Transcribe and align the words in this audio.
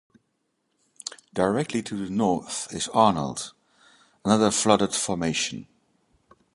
Directly 1.35 1.83
to 1.83 1.95
the 1.95 2.09
north 2.11 2.73
is 2.73 2.87
Arnold, 2.87 3.53
another 4.25 4.49
flooded 4.49 4.95
formation. 4.95 5.67